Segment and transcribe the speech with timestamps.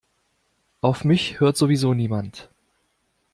[0.81, 2.49] Auf mich hört sowieso niemand.